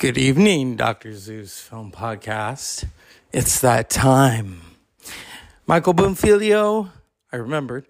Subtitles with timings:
[0.00, 1.14] Good evening, Dr.
[1.14, 2.86] Zeus Film Podcast.
[3.34, 4.62] It's that time.
[5.66, 6.88] Michael Bonfiglio,
[7.30, 7.86] I remembered,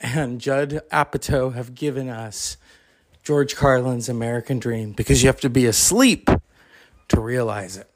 [0.00, 2.56] and Judd Apatow have given us
[3.22, 6.30] George Carlin's American Dream because you have to be asleep
[7.08, 7.90] to realize it.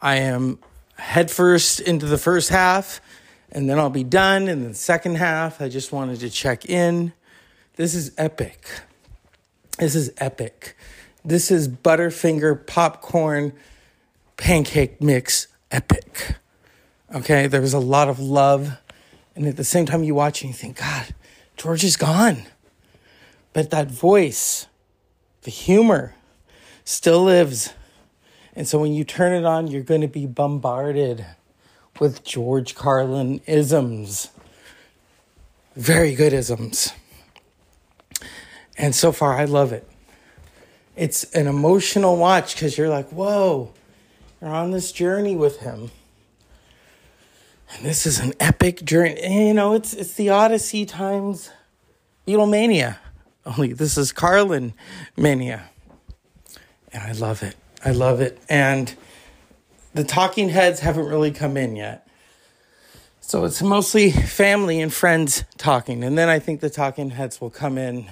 [0.00, 0.58] I am
[0.96, 3.00] headfirst into the first half,
[3.52, 4.48] and then I'll be done.
[4.48, 7.12] In the second half, I just wanted to check in.
[7.76, 8.68] This is epic.
[9.78, 10.74] This is epic.
[11.28, 13.52] This is Butterfinger popcorn
[14.38, 16.36] pancake mix epic.
[17.14, 18.78] Okay, there was a lot of love.
[19.36, 21.14] And at the same time, you watch and you think, God,
[21.58, 22.44] George is gone.
[23.52, 24.68] But that voice,
[25.42, 26.14] the humor,
[26.82, 27.74] still lives.
[28.56, 31.26] And so when you turn it on, you're going to be bombarded
[32.00, 34.30] with George Carlin isms.
[35.76, 36.94] Very good isms.
[38.78, 39.86] And so far, I love it.
[40.98, 43.72] It's an emotional watch because you're like, whoa,
[44.40, 45.92] you're on this journey with him.
[47.70, 49.16] And this is an epic journey.
[49.20, 51.50] And, you know, it's it's the Odyssey times
[52.26, 52.96] Beatlemania.
[53.46, 54.74] Only this is Carlin
[55.16, 55.70] mania.
[56.92, 57.54] And I love it.
[57.84, 58.40] I love it.
[58.48, 58.92] And
[59.94, 62.08] the talking heads haven't really come in yet.
[63.20, 66.02] So it's mostly family and friends talking.
[66.02, 68.10] And then I think the talking heads will come in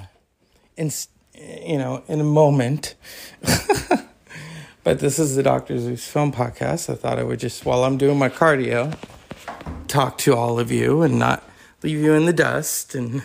[0.77, 0.91] in
[1.37, 2.95] you know, in a moment.
[4.85, 5.79] but this is the Dr.
[5.79, 6.91] Zeus film podcast.
[6.91, 8.97] I thought I would just while I'm doing my cardio
[9.89, 11.43] talk to all of you and not
[11.83, 13.23] leave you in the dust and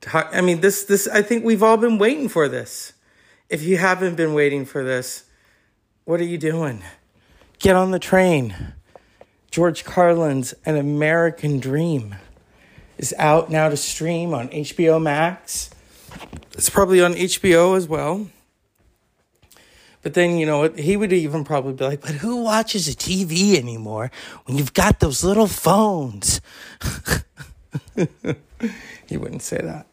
[0.00, 2.92] talk I mean this this I think we've all been waiting for this.
[3.48, 5.24] If you haven't been waiting for this,
[6.04, 6.82] what are you doing?
[7.58, 8.74] Get on the train.
[9.50, 12.16] George Carlin's An American Dream
[12.98, 15.70] is out now to stream on HBO Max.
[16.52, 18.28] It's probably on HBO as well.
[20.02, 23.56] But then, you know, he would even probably be like, but who watches a TV
[23.56, 24.10] anymore
[24.44, 26.40] when you've got those little phones?
[29.06, 29.86] he wouldn't say that.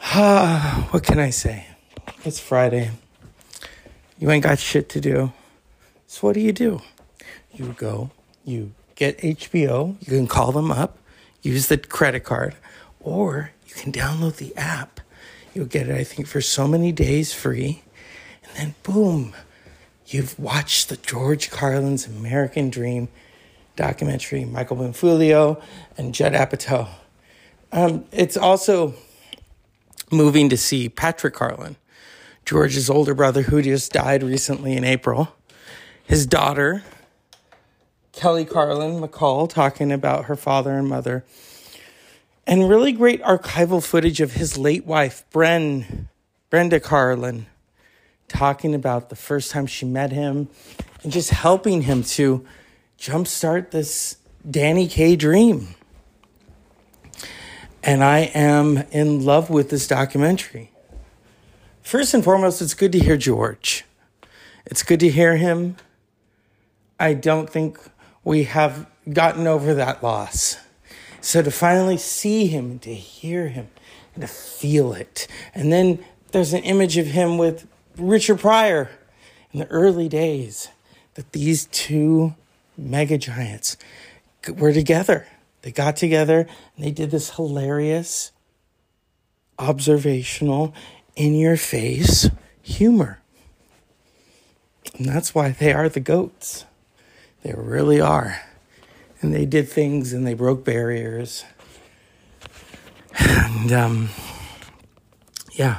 [0.90, 1.66] what can I say?
[2.24, 2.90] It's Friday.
[4.18, 5.32] You ain't got shit to do.
[6.06, 6.80] So what do you do?
[7.52, 8.10] You go,
[8.44, 10.98] you get HBO, you can call them up,
[11.42, 12.56] use the credit card,
[13.00, 15.00] or you can download the app.
[15.54, 17.82] You'll get it, I think, for so many days free.
[18.44, 19.34] And then, boom,
[20.06, 23.08] you've watched the George Carlin's American Dream
[23.76, 25.62] documentary, Michael Bonfiglio
[25.96, 26.88] and Judd Apatow.
[27.70, 28.94] Um, it's also
[30.10, 31.76] moving to see Patrick Carlin,
[32.46, 35.34] George's older brother, who just died recently in April.
[36.04, 36.82] His daughter,
[38.12, 41.24] Kelly Carlin McCall, talking about her father and mother
[42.48, 46.06] and really great archival footage of his late wife, Bren,
[46.48, 47.44] Brenda Carlin,
[48.26, 50.48] talking about the first time she met him
[51.02, 52.44] and just helping him to
[52.98, 54.16] jumpstart this
[54.50, 55.74] Danny Kaye dream.
[57.82, 60.72] And I am in love with this documentary.
[61.82, 63.84] First and foremost, it's good to hear George.
[64.64, 65.76] It's good to hear him.
[66.98, 67.78] I don't think
[68.24, 70.56] we have gotten over that loss.
[71.20, 73.68] So to finally see him, to hear him,
[74.14, 75.26] and to feel it.
[75.54, 78.90] And then there's an image of him with Richard Pryor
[79.52, 80.68] in the early days
[81.14, 82.34] that these two
[82.76, 83.76] mega giants
[84.48, 85.26] were together.
[85.62, 86.46] They got together
[86.76, 88.32] and they did this hilarious,
[89.58, 90.74] observational,
[91.16, 92.30] in your face
[92.62, 93.20] humor.
[94.96, 96.64] And that's why they are the goats.
[97.42, 98.40] They really are
[99.20, 101.44] and they did things and they broke barriers.
[103.18, 104.08] And um,
[105.52, 105.78] yeah.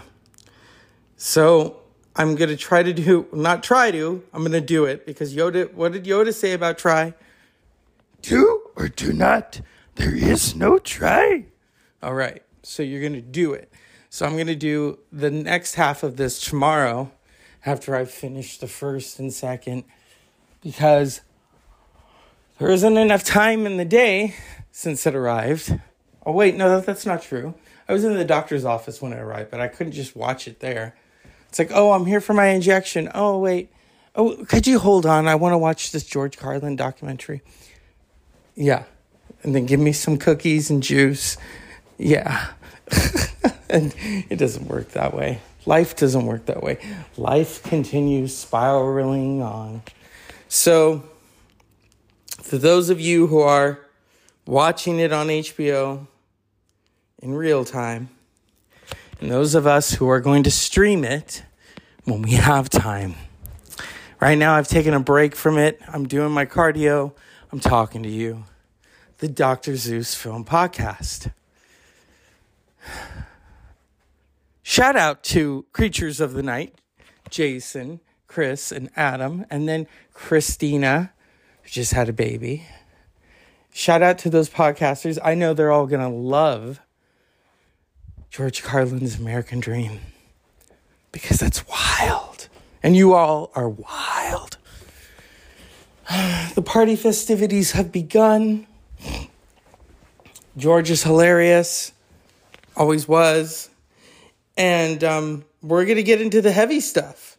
[1.16, 1.82] So
[2.16, 5.36] I'm going to try to do, not try to, I'm going to do it because
[5.36, 7.14] Yoda, what did Yoda say about try?
[8.22, 9.62] Do or do not.
[9.96, 11.46] There is no try.
[12.04, 12.44] All right.
[12.64, 13.72] So you're going to do it.
[14.10, 17.12] So I'm going to do the next half of this tomorrow
[17.66, 19.84] after I finish the first and second
[20.62, 21.22] because
[22.60, 24.36] there isn't enough time in the day
[24.72, 25.80] since it arrived.
[26.26, 27.56] Oh, wait, no, that's not true.
[27.88, 30.60] I was in the doctor's office when it arrived, but I couldn't just watch it
[30.60, 30.96] there.
[31.48, 33.10] It's like, oh, I'm here for my injection.
[33.16, 33.72] Oh, wait.
[34.16, 35.28] Oh, could you hold on?
[35.28, 37.42] I want to watch this George Carlin documentary.
[38.56, 38.84] Yeah.
[39.42, 41.38] And then give me some cookies and juice.
[41.98, 42.52] Yeah.
[43.70, 43.96] and
[44.30, 45.40] it doesn't work that way.
[45.66, 46.78] Life doesn't work that way.
[47.18, 49.82] Life continues spiraling on.
[50.48, 51.09] So,
[52.42, 53.80] for those of you who are
[54.46, 56.08] watching it on HBO
[57.22, 58.10] in real time,
[59.20, 61.44] and those of us who are going to stream it
[62.06, 63.16] when we have time,
[64.20, 65.80] Right now, I've taken a break from it.
[65.88, 67.14] I'm doing my cardio.
[67.54, 68.44] I'm talking to you.
[69.20, 69.78] The Dr.
[69.78, 71.32] Zeus Film Podcast.
[74.62, 76.76] Shout out to Creatures of the Night,
[77.30, 81.14] Jason, Chris, and Adam, and then Christina,
[81.70, 82.66] just had a baby.
[83.72, 85.20] Shout out to those podcasters.
[85.24, 86.80] I know they're all going to love
[88.30, 90.00] George Carlin's American Dream
[91.12, 92.48] because that's wild.
[92.82, 94.58] And you all are wild.
[96.56, 98.66] The party festivities have begun.
[100.58, 101.94] George is hilarious,
[102.76, 103.70] always was.
[104.58, 107.38] And um, we're going to get into the heavy stuff.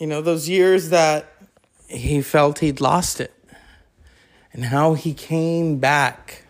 [0.00, 1.39] You know, those years that
[1.90, 3.34] he felt he'd lost it
[4.52, 6.44] and how he came back.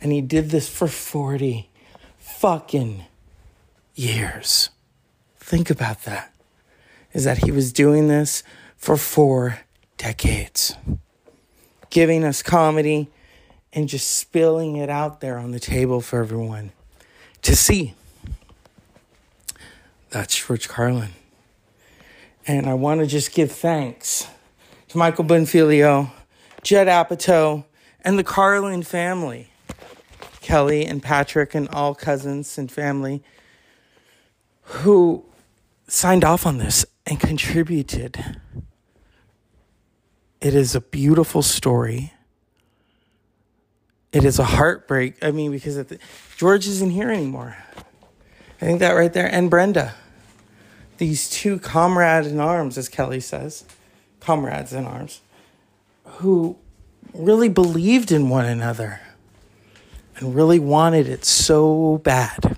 [0.00, 1.68] And he did this for 40
[2.18, 3.04] fucking
[3.94, 4.70] years.
[5.38, 6.32] Think about that.
[7.12, 8.42] Is that he was doing this
[8.76, 9.60] for four
[9.96, 10.76] decades,
[11.90, 13.10] giving us comedy
[13.72, 16.70] and just spilling it out there on the table for everyone
[17.42, 17.94] to see.
[20.10, 21.10] That's George Carlin.
[22.48, 24.26] And I want to just give thanks
[24.88, 26.10] to Michael Bonfiglio,
[26.62, 27.66] Judd Apatow,
[28.00, 29.50] and the Carlin family.
[30.40, 33.22] Kelly and Patrick and all cousins and family
[34.62, 35.26] who
[35.88, 38.40] signed off on this and contributed.
[40.40, 42.14] It is a beautiful story.
[44.10, 45.22] It is a heartbreak.
[45.22, 45.98] I mean, because the,
[46.38, 47.58] George isn't here anymore.
[47.76, 49.26] I think that right there.
[49.30, 49.94] And Brenda.
[50.98, 53.64] These two comrades in arms, as Kelly says,
[54.20, 55.20] comrades in arms,
[56.04, 56.56] who
[57.14, 59.00] really believed in one another
[60.16, 62.56] and really wanted it so bad.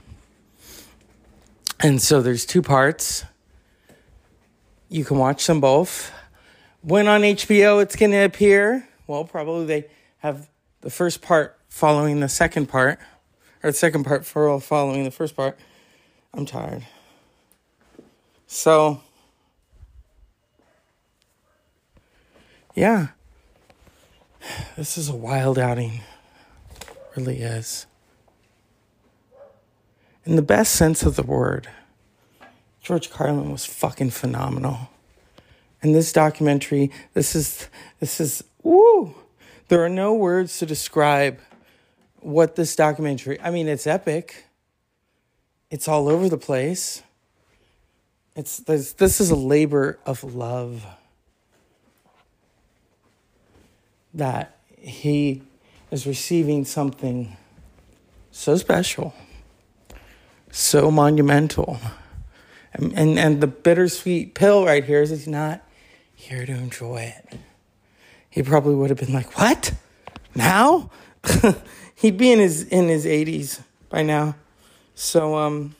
[1.78, 3.24] And so there's two parts.
[4.88, 6.10] You can watch them both.
[6.82, 9.86] When on HBO it's going to appear, well, probably they
[10.18, 10.48] have
[10.80, 12.98] the first part following the second part,
[13.62, 15.58] or the second part for following the first part.
[16.32, 16.86] I'm tired.
[18.52, 19.00] So,
[22.74, 23.06] yeah,
[24.76, 26.00] this is a wild outing.
[27.16, 27.86] really is.
[30.24, 31.68] In the best sense of the word,
[32.82, 34.90] George Carlin was fucking phenomenal.
[35.80, 37.68] And this documentary, this is,
[38.00, 39.14] this is, woo!
[39.68, 41.38] There are no words to describe
[42.18, 44.46] what this documentary, I mean, it's epic.
[45.70, 47.04] It's all over the place.
[48.40, 50.86] It's this, this is a labor of love
[54.14, 55.42] that he
[55.90, 57.36] is receiving something
[58.30, 59.12] so special,
[60.50, 61.80] so monumental.
[62.72, 65.60] And, and, and the bittersweet pill right here is he's not
[66.14, 67.38] here to enjoy it.
[68.30, 69.74] He probably would have been like, What?
[70.34, 70.90] Now?
[71.94, 74.34] He'd be in his in his 80s by now.
[74.94, 75.76] So um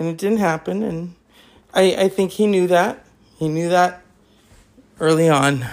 [0.00, 1.14] and it didn't happen and
[1.78, 3.04] I, I think he knew that.
[3.36, 4.02] He knew that
[4.98, 5.64] early on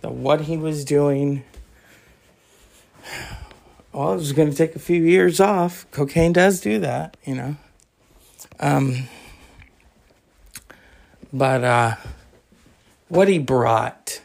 [0.00, 1.44] that what he was doing
[3.92, 5.86] well, it was going to take a few years off.
[5.90, 7.56] Cocaine does do that, you know.
[8.60, 9.08] Um,
[11.34, 11.96] but uh,
[13.08, 14.22] what he brought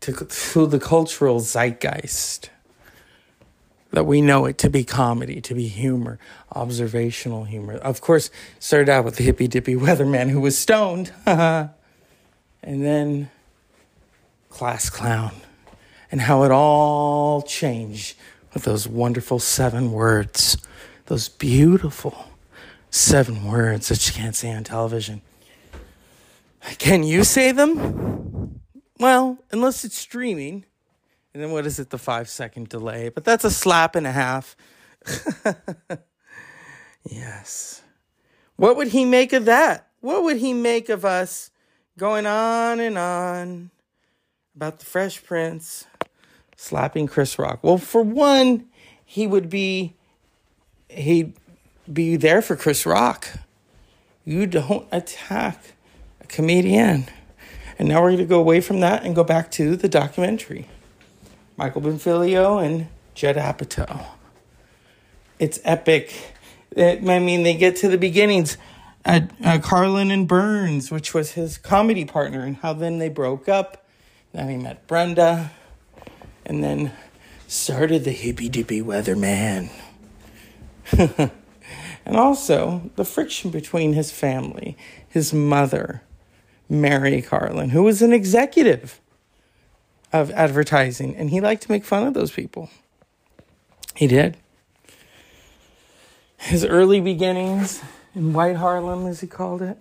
[0.00, 2.50] to, to the cultural zeitgeist
[3.92, 6.18] that we know it to be comedy, to be humor,
[6.54, 7.74] observational humor.
[7.74, 11.70] Of course, started out with the hippy dippy weatherman who was stoned, and
[12.62, 13.30] then
[14.48, 15.34] class clown,
[16.10, 18.16] and how it all changed
[18.52, 20.56] with those wonderful seven words,
[21.06, 22.26] those beautiful
[22.90, 25.22] seven words that you can't say on television.
[26.78, 28.60] Can you say them?
[28.98, 30.64] Well, unless it's streaming.
[31.34, 33.08] And then what is it, the five second delay?
[33.08, 34.56] But that's a slap and a half.
[37.08, 37.82] yes.
[38.56, 39.88] What would he make of that?
[40.00, 41.50] What would he make of us
[41.96, 43.70] going on and on
[44.54, 45.86] about the Fresh Prince
[46.56, 47.60] slapping Chris Rock?
[47.62, 48.66] Well, for one,
[49.04, 49.94] he would be
[50.88, 51.34] he'd
[51.90, 53.28] be there for Chris Rock.
[54.24, 55.74] You don't attack
[56.20, 57.06] a comedian.
[57.78, 60.68] And now we're going to go away from that and go back to the documentary.
[61.62, 64.04] Michael Bonfiglio and Judd Apatow.
[65.38, 66.12] It's epic.
[66.72, 68.56] It, I mean, they get to the beginnings
[69.04, 73.48] at uh, Carlin and Burns, which was his comedy partner, and how then they broke
[73.48, 73.86] up.
[74.32, 75.52] Then he met Brenda,
[76.44, 76.90] and then
[77.46, 79.70] started the hippy dippy weatherman.
[82.04, 84.76] And also the friction between his family,
[85.08, 86.02] his mother,
[86.68, 89.00] Mary Carlin, who was an executive
[90.12, 92.70] of advertising, and he liked to make fun of those people.
[93.94, 94.36] He did.
[96.38, 97.82] His early beginnings
[98.14, 99.78] in White Harlem, as he called it,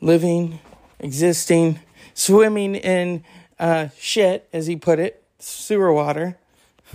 [0.00, 0.60] living,
[0.98, 1.80] existing,
[2.14, 3.24] swimming in
[3.58, 6.38] uh, shit, as he put it, sewer water,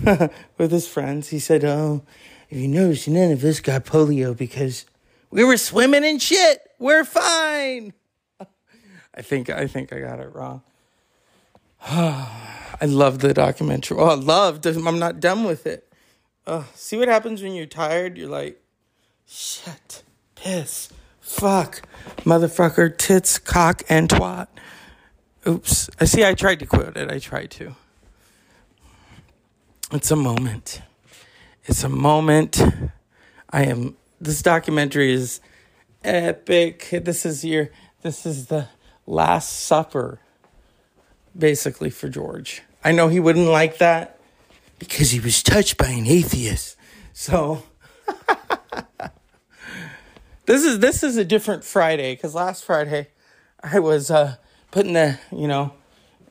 [0.58, 1.28] with his friends.
[1.28, 2.02] He said, Oh,
[2.48, 4.84] if you notice, none of us got polio because
[5.30, 6.60] we were swimming in shit.
[6.78, 7.92] We're fine.
[9.14, 10.62] I think I think I got it wrong.
[11.86, 13.98] I love the documentary.
[13.98, 14.66] Oh, I loved.
[14.66, 15.92] I'm not done with it.
[16.46, 18.16] Uh, see what happens when you're tired?
[18.16, 18.62] You're like,
[19.26, 20.02] shit,
[20.34, 21.82] piss, fuck,
[22.18, 24.48] motherfucker, tits, cock, and twat.
[25.46, 25.90] Oops.
[26.00, 26.24] I see.
[26.24, 27.10] I tried to quote it.
[27.10, 27.74] I tried to.
[29.92, 30.82] It's a moment.
[31.64, 32.62] It's a moment.
[33.50, 33.96] I am.
[34.20, 35.40] This documentary is
[36.04, 36.88] epic.
[36.92, 37.70] This is your.
[38.02, 38.68] This is the
[39.06, 40.20] Last Supper,
[41.36, 42.62] basically, for George.
[42.84, 44.18] I know he wouldn't like that
[44.78, 46.76] because he was touched by an atheist.
[47.12, 47.62] So
[50.46, 53.08] this is this is a different Friday because last Friday
[53.62, 54.36] I was uh,
[54.70, 55.72] putting the you know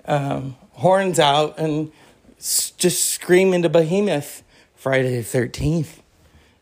[0.05, 1.91] um, horns out and
[2.37, 4.43] s- just screaming to Behemoth
[4.75, 6.01] Friday the thirteenth.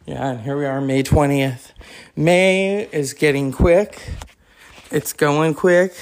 [0.06, 1.74] Yeah, and here we are, May twentieth.
[2.16, 4.02] May is getting quick.
[4.92, 5.94] It's going quick.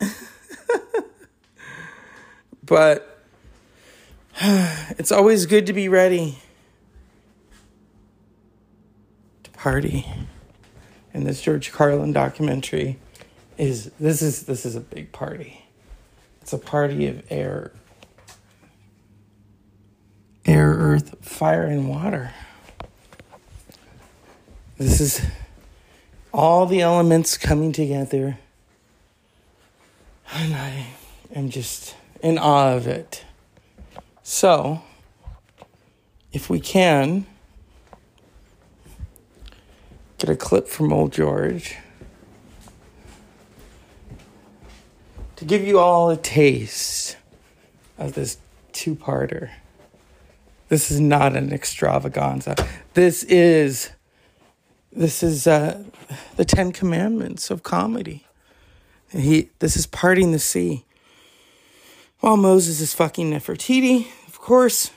[2.64, 3.22] but
[4.98, 6.38] it's always good to be ready
[9.42, 10.06] to party.
[11.12, 12.98] And this George Carlin documentary
[13.58, 15.64] is this is this is a big party.
[16.40, 17.72] It's a party of air
[20.46, 22.32] air, earth, fire and water.
[24.78, 25.22] This is
[26.32, 28.38] all the elements coming together.
[30.32, 30.86] And I
[31.34, 33.24] am just in awe of it.
[34.22, 34.82] So,
[36.32, 37.26] if we can,
[40.18, 41.76] get a clip from Old George
[45.36, 47.16] to give you all a taste
[47.98, 48.38] of this
[48.72, 49.50] two parter.
[50.68, 52.54] This is not an extravaganza.
[52.94, 53.90] This is
[54.92, 55.82] this is uh,
[56.36, 58.26] the Ten Commandments of comedy.
[59.12, 60.84] He, this is parting the sea.
[62.20, 64.90] While Moses is fucking Nefertiti, of course.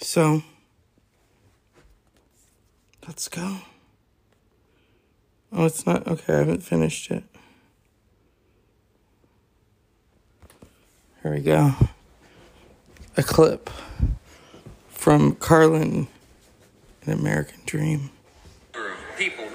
[0.00, 0.42] So,
[3.06, 3.58] let's go.
[5.52, 6.06] Oh, it's not.
[6.06, 7.24] Okay, I haven't finished it.
[11.22, 11.72] Here we go.
[13.16, 13.70] A clip
[14.88, 16.06] from Carlin
[17.08, 18.10] an American Dream.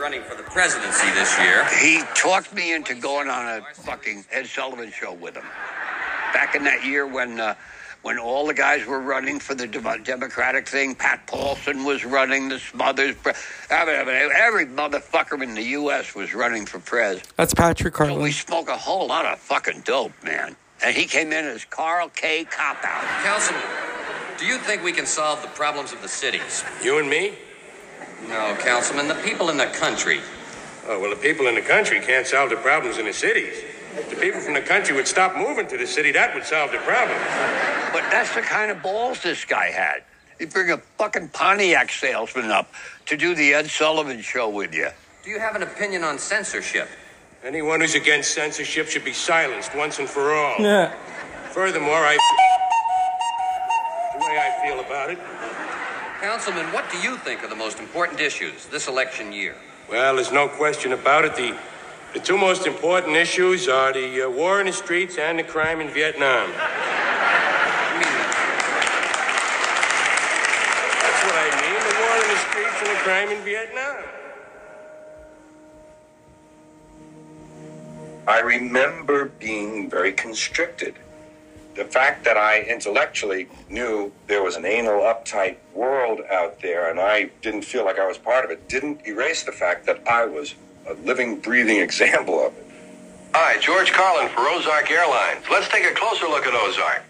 [0.03, 1.65] People running for the presidency this year.
[1.79, 5.45] He talked me into going on a fucking Ed Sullivan show with him.
[6.33, 7.55] Back in that year when uh,
[8.01, 12.59] when all the guys were running for the Democratic thing, Pat Paulsen was running, the
[12.59, 13.15] Smothers,
[13.69, 16.13] every motherfucker in the U.S.
[16.13, 17.21] was running for pres.
[17.37, 18.15] That's Patrick Carlin.
[18.15, 20.57] So we smoke a whole lot of fucking dope, man.
[20.83, 22.43] And he came in as Carl K.
[22.43, 23.23] Cop Out.
[23.23, 23.63] Councilman,
[24.37, 26.65] do you think we can solve the problems of the cities?
[26.83, 27.35] You and me?
[28.27, 30.21] No, Councilman, the people in the country.
[30.87, 33.55] Oh, well, the people in the country can't solve the problems in the cities.
[33.95, 36.71] If the people from the country would stop moving to the city, that would solve
[36.71, 37.17] the problem.
[37.93, 40.03] But that's the kind of balls this guy had.
[40.39, 42.71] He'd bring a fucking Pontiac salesman up
[43.05, 44.89] to do the Ed Sullivan show with you.
[45.23, 46.89] Do you have an opinion on censorship?
[47.43, 50.55] Anyone who's against censorship should be silenced once and for all.
[50.59, 50.91] Yeah.
[51.51, 52.17] Furthermore, I.
[54.13, 55.19] the way I feel about it.
[56.23, 59.57] Councilman, what do you think are the most important issues this election year?
[59.89, 61.35] Well, there's no question about it.
[61.35, 61.53] The,
[62.13, 65.81] the two most important issues are the uh, war in the streets and the crime
[65.81, 66.47] in Vietnam.
[66.47, 66.55] You
[67.99, 68.07] mean
[71.03, 74.05] That's what I mean the war in the streets and the crime in Vietnam.
[78.29, 80.95] I remember being very constricted.
[81.75, 86.99] The fact that I intellectually knew there was an anal, uptight world out there and
[86.99, 90.25] I didn't feel like I was part of it didn't erase the fact that I
[90.25, 90.53] was
[90.87, 92.65] a living, breathing example of it.
[93.33, 95.43] Hi, George Carlin for Ozark Airlines.
[95.49, 97.03] Let's take a closer look at Ozark.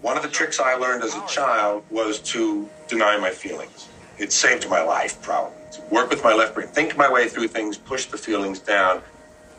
[0.00, 3.88] One of the tricks I learned as a child was to deny my feelings.
[4.16, 5.58] It saved my life, probably.
[5.72, 9.02] To work with my left brain, think my way through things, push the feelings down.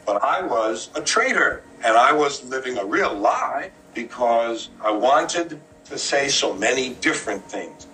[0.07, 5.59] But I was a traitor, and I was living a real lie because I wanted
[5.85, 7.85] to say so many different things.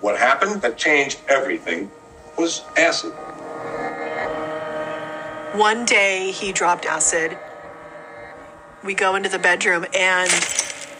[0.00, 1.90] What happened that changed everything
[2.38, 3.12] was acid.
[5.58, 7.36] One day he dropped acid.
[8.84, 10.30] We go into the bedroom and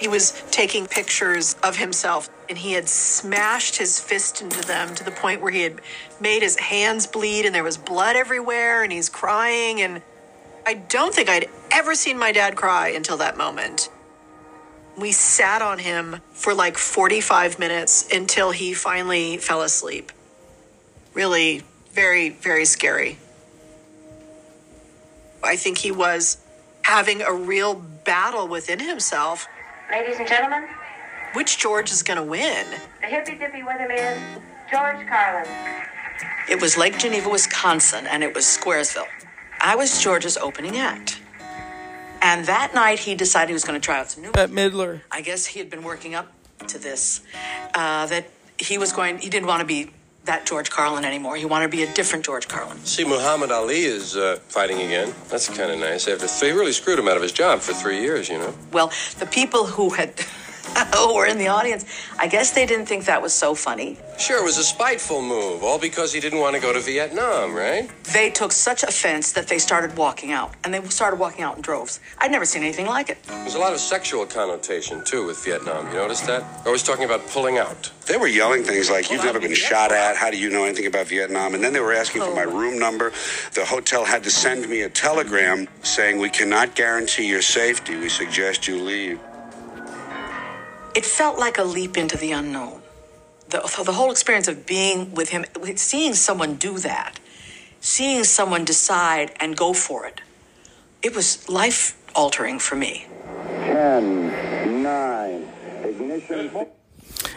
[0.00, 5.05] he was taking pictures of himself and he had smashed his fist into them to
[5.05, 5.81] the point where he had
[6.21, 10.02] made his hands bleed and there was blood everywhere and he's crying and
[10.67, 13.88] I don't think I'd ever seen my dad cry until that moment.
[14.97, 20.12] We sat on him for like 45 minutes until he finally fell asleep.
[21.14, 23.18] Really very very scary.
[25.42, 26.38] I think he was
[26.82, 29.47] having a real battle within himself.
[29.90, 30.68] Ladies and gentlemen,
[31.32, 32.66] Which George is going to win?
[33.00, 34.18] the hippy dippy weatherman,
[34.70, 35.49] George Carlin.
[36.49, 39.06] It was Lake Geneva, Wisconsin, and it was Squaresville.
[39.61, 41.20] I was George's opening act.
[42.23, 44.33] And that night, he decided he was going to try out some new.
[44.33, 45.00] Bette Midler.
[45.11, 46.33] I guess he had been working up
[46.69, 47.23] to this,
[47.75, 48.27] uh, that
[48.59, 49.91] he was going, he didn't want to be
[50.25, 51.37] that George Carlin anymore.
[51.37, 52.77] He wanted to be a different George Carlin.
[52.85, 55.15] See, Muhammad Ali is uh, fighting again.
[55.31, 56.07] That's kind of nice.
[56.07, 58.55] After they really screwed him out of his job for three years, you know.
[58.71, 60.15] Well, the people who had,
[60.95, 61.85] who were in the audience,
[62.19, 63.99] I guess they didn't think that was so funny.
[64.19, 67.55] Sure, it was a spiteful move, all because he didn't want to go to Vietnam,
[67.55, 67.90] right?
[68.12, 71.62] They took such offense that they started walking out, and they started walking out in
[71.62, 72.00] droves.
[72.19, 73.23] I'd never seen anything like it.
[73.25, 75.87] There's a lot of sexual connotation too with Vietnam.
[75.88, 76.40] You notice that?
[76.40, 77.90] They're always talking about pulling out.
[78.07, 80.17] They were yelling things like, You've never been shot at.
[80.17, 81.55] How do you know anything about Vietnam?
[81.55, 82.59] And then they were asking for my oh.
[82.59, 83.12] room number.
[83.55, 87.97] The hotel had to send me a telegram saying, We cannot guarantee your safety.
[87.97, 89.21] We suggest you leave.
[90.94, 92.82] It felt like a leap into the unknown.
[93.49, 95.44] The, the whole experience of being with him,
[95.76, 97.20] seeing someone do that,
[97.80, 100.20] seeing someone decide and go for it,
[101.02, 103.06] it was life altering for me.
[103.26, 105.49] 10, 9,
[105.85, 106.66] ignition.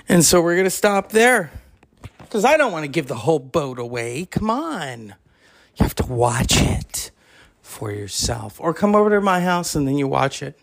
[0.09, 1.51] And so we're going to stop there
[2.19, 4.25] because I don't want to give the whole boat away.
[4.25, 5.15] Come on.
[5.75, 7.11] You have to watch it
[7.61, 10.59] for yourself or come over to my house and then you watch it.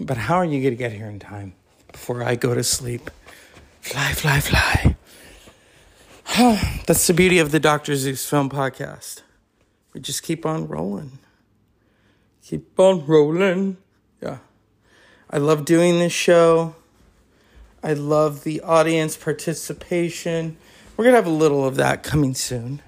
[0.00, 1.54] But how are you going to get here in time
[1.96, 3.10] before I go to sleep?
[3.80, 4.96] Fly, fly, fly.
[6.86, 7.96] That's the beauty of the Dr.
[7.96, 9.22] Zeus Film Podcast.
[9.94, 11.20] We just keep on rolling.
[12.44, 13.78] Keep on rolling.
[14.20, 14.38] Yeah.
[15.30, 16.76] I love doing this show.
[17.82, 20.58] I love the audience participation.
[20.98, 22.82] We're going to have a little of that coming soon.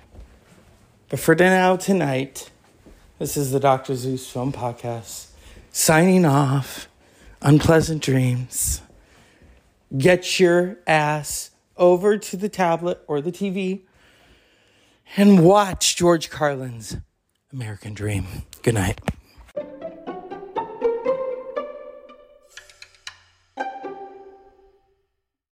[1.09, 2.51] But for now, tonight,
[3.18, 3.94] this is the Dr.
[3.94, 5.29] Zeus Film Podcast.
[5.73, 6.88] Signing off.
[7.40, 8.83] Unpleasant dreams.
[9.96, 13.83] Get your ass over to the tablet or the TV
[15.16, 16.98] and watch George Carlin's
[17.53, 18.27] American Dream.
[18.62, 19.01] Good night.